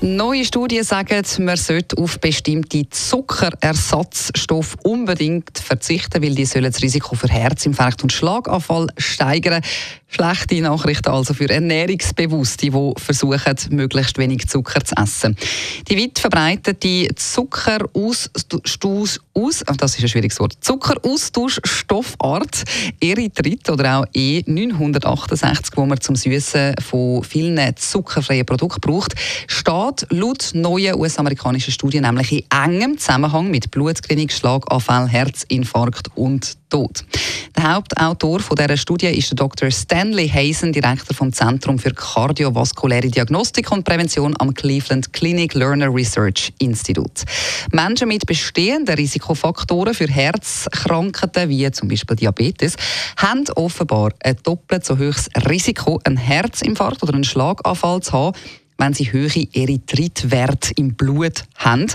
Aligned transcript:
Neue 0.00 0.44
Studien 0.44 0.84
sagen, 0.84 1.24
man 1.40 1.56
sollte 1.56 1.98
auf 1.98 2.20
bestimmte 2.20 2.88
Zuckerersatzstoffe 2.88 4.76
unbedingt 4.84 5.58
verzichten, 5.58 6.22
weil 6.22 6.36
die 6.36 6.44
sollen 6.44 6.70
das 6.70 6.80
Risiko 6.80 7.16
für 7.16 7.26
Herzinfarkt 7.26 8.04
und 8.04 8.12
Schlaganfall 8.12 8.86
steigern. 8.96 9.60
Schlechte 10.10 10.58
Nachrichten 10.62 11.10
also 11.10 11.34
für 11.34 11.50
Ernährungsbewusste, 11.50 12.70
die 12.70 12.92
versuchen, 12.96 13.58
möglichst 13.70 14.16
wenig 14.16 14.48
Zucker 14.48 14.82
zu 14.82 14.94
essen. 14.96 15.36
Die 15.90 15.98
weit 15.98 16.18
verbreitete 16.18 17.14
Zuckeraustausch 17.14 19.18
aus, 19.34 19.62
das 19.76 19.96
ist 19.96 20.02
ein 20.02 20.08
schwieriges 20.08 20.40
Wort, 20.40 20.54
Zuckeraustauschstoffart 20.60 22.64
Erythrit 23.02 23.68
oder 23.68 23.98
auch 23.98 24.06
E968, 24.14 25.72
wo 25.74 25.84
man 25.84 26.00
zum 26.00 26.16
Süßen 26.16 26.76
von 26.80 27.22
vielen 27.22 27.76
zuckerfreien 27.76 28.46
Produkten 28.46 28.80
braucht, 28.80 29.12
steht 29.46 29.87
laut 30.10 30.50
neuen 30.54 30.94
US-amerikanischen 30.94 31.72
Studien 31.72 32.02
nämlich 32.02 32.32
in 32.32 32.44
engem 32.50 32.98
Zusammenhang 32.98 33.50
mit 33.50 33.70
Blutgerinnung, 33.70 34.28
Schlaganfall, 34.28 35.08
Herzinfarkt 35.08 36.08
und 36.14 36.56
Tod. 36.68 37.04
Der 37.56 37.74
Hauptautor 37.74 38.40
dieser 38.56 38.76
Studie 38.76 39.06
ist 39.06 39.32
Dr. 39.38 39.70
Stanley 39.70 40.28
Hazen, 40.28 40.72
Direktor 40.72 41.16
vom 41.16 41.32
Zentrum 41.32 41.78
für 41.78 41.94
kardiovaskuläre 41.94 43.08
Diagnostik 43.08 43.72
und 43.72 43.84
Prävention 43.84 44.34
am 44.38 44.52
Cleveland 44.52 45.12
Clinic 45.12 45.54
Learner 45.54 45.92
Research 45.92 46.52
Institute. 46.58 47.24
Menschen 47.72 48.08
mit 48.08 48.26
bestehenden 48.26 48.94
Risikofaktoren 48.94 49.94
für 49.94 50.08
Herzkrankheiten, 50.08 51.48
wie 51.48 51.70
zum 51.70 51.88
Beispiel 51.88 52.16
Diabetes, 52.16 52.76
haben 53.16 53.44
offenbar 53.56 54.12
ein 54.22 54.36
doppelt 54.42 54.84
so 54.84 54.98
hohes 54.98 55.30
Risiko, 55.48 56.00
einen 56.04 56.18
Herzinfarkt 56.18 57.02
oder 57.02 57.14
einen 57.14 57.24
Schlaganfall 57.24 58.02
zu 58.02 58.12
haben, 58.12 58.36
wenn 58.78 58.94
sie 58.94 59.12
hohe 59.12 59.48
Erythritwerte 59.52 60.72
im 60.76 60.94
Blut 60.94 61.44
haben. 61.56 61.86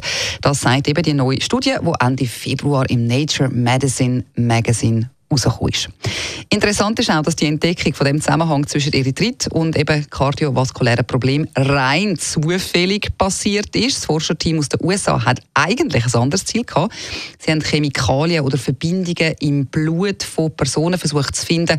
Das 0.41 0.61
sagt 0.61 0.87
eben 0.87 1.01
die 1.01 1.13
neue 1.13 1.41
Studie, 1.41 1.75
die 1.81 2.05
Ende 2.05 2.25
Februar 2.27 2.89
im 2.89 3.07
Nature 3.07 3.49
Medicine 3.49 4.25
Magazine 4.35 5.09
rausgekommen 5.33 5.73
ist. 5.73 5.89
Interessant 6.49 6.99
ist 6.99 7.09
auch, 7.09 7.21
dass 7.21 7.35
die 7.35 7.47
Entdeckung 7.47 7.93
von 7.93 8.05
dem 8.05 8.21
Zusammenhang 8.21 8.67
zwischen 8.67 8.93
Erythrit 8.93 9.47
und 9.51 9.77
eben 9.77 10.09
kardiovaskulären 10.09 11.05
Problemen 11.05 11.49
rein 11.55 12.17
zufällig 12.17 13.17
passiert 13.17 13.75
ist. 13.75 13.97
Das 13.97 14.05
Forscherteam 14.05 14.59
aus 14.59 14.69
den 14.69 14.79
USA 14.83 15.23
hat 15.23 15.39
eigentlich 15.53 16.05
ein 16.05 16.21
anderes 16.21 16.45
Ziel 16.45 16.63
gehabt. 16.63 16.93
Sie 17.39 17.51
haben 17.51 17.61
Chemikalien 17.61 18.43
oder 18.43 18.57
Verbindungen 18.57 19.33
im 19.39 19.65
Blut 19.65 20.23
von 20.23 20.55
Personen 20.55 20.99
versucht 20.99 21.35
zu 21.35 21.45
finden, 21.45 21.77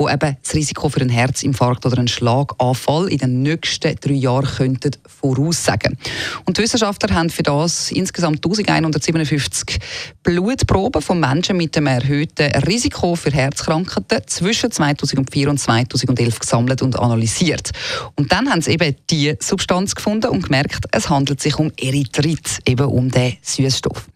die 0.00 0.12
eben 0.12 0.36
das 0.42 0.54
Risiko 0.54 0.88
für 0.88 1.00
einen 1.00 1.10
Herzinfarkt 1.10 1.84
oder 1.86 1.98
einen 1.98 2.08
Schlaganfall 2.08 3.08
in 3.08 3.18
den 3.18 3.42
nächsten 3.42 3.94
drei 3.96 4.12
Jahren 4.12 4.46
könnten 4.46 4.92
voraussagen. 5.06 5.98
Und 6.44 6.58
die 6.58 6.62
Wissenschaftler 6.62 7.14
haben 7.14 7.30
für 7.30 7.42
das 7.42 7.90
insgesamt 7.90 8.38
1157 8.38 9.78
Blutproben 10.22 11.02
von 11.02 11.20
Menschen 11.20 11.56
mit 11.56 11.76
einem 11.76 11.88
erhöhten 11.88 12.50
Risiko 12.66 12.93
für 12.94 13.30
Herzkrankheiten 13.30 14.22
zwischen 14.26 14.70
2004 14.70 15.50
und 15.50 15.58
2011 15.58 16.38
gesammelt 16.38 16.82
und 16.82 16.98
analysiert. 16.98 17.70
Und 18.16 18.32
dann 18.32 18.50
haben 18.50 18.62
sie 18.62 18.72
eben 18.72 18.94
die 19.10 19.34
Substanz 19.40 19.94
gefunden 19.94 20.28
und 20.28 20.42
gemerkt, 20.42 20.84
es 20.92 21.10
handelt 21.10 21.40
sich 21.40 21.58
um 21.58 21.72
Erythrit, 21.80 22.60
eben 22.66 22.86
um 22.86 23.10
den 23.10 23.36
Süßstoff. 23.42 24.06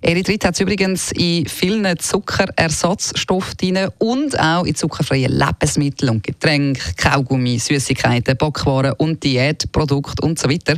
Erythrit 0.00 0.44
hat 0.44 0.54
es 0.54 0.60
übrigens 0.60 1.12
in 1.12 1.46
vielen 1.46 1.98
Zuckerersatzstoffen 1.98 3.88
und 3.98 4.38
auch 4.38 4.64
in 4.64 4.74
zuckerfreien 4.74 5.32
Lebensmitteln 5.32 6.10
und 6.10 6.22
Getränken, 6.22 6.96
Kaugummi, 6.96 7.58
Süßigkeiten, 7.58 8.36
Backwaren 8.36 8.92
und 8.98 9.22
Diätprodukte 9.22 10.26
und 10.26 10.38
so 10.38 10.48
weiter. 10.50 10.76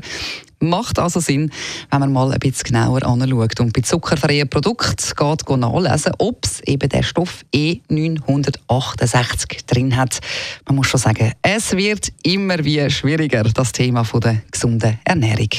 Macht 0.59 0.99
also 0.99 1.21
Sinn, 1.21 1.51
wenn 1.91 2.01
man 2.01 2.13
mal 2.13 2.33
ein 2.33 2.39
bisschen 2.39 2.65
genauer 2.65 3.05
anschaut 3.05 3.61
und 3.61 3.75
bei 3.75 3.83
zuckerfreien 3.83 4.49
Produkten 4.49 5.13
geht 5.15 5.49
nachlesen, 5.49 6.13
ob 6.19 6.45
es 6.45 6.61
eben 6.61 6.89
der 6.89 7.03
Stoff 7.03 7.45
E968 7.55 9.67
drin 9.67 9.97
hat. 9.97 10.21
Man 10.67 10.77
muss 10.77 10.87
schon 10.87 11.01
sagen, 11.01 11.33
es 11.43 11.77
wird 11.77 12.11
immer 12.23 12.65
wie 12.65 12.89
schwieriger, 12.91 13.45
das 13.45 13.73
Thema 13.73 14.05
von 14.05 14.21
der 14.21 14.43
gesunden 14.51 14.99
Ernährung. 15.05 15.51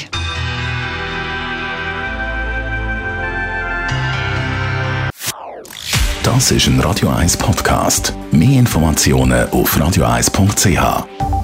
Das 6.24 6.50
ist 6.50 6.66
ein 6.66 6.80
Radio 6.80 7.08
1 7.08 7.38
Podcast. 7.38 8.12
Mehr 8.30 8.58
Informationen 8.58 9.48
auf 9.48 9.74
radio1.ch. 9.76 11.37